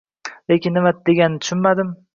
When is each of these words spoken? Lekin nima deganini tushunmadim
Lekin 0.53 0.77
nima 0.79 0.95
deganini 1.11 1.45
tushunmadim 1.47 1.95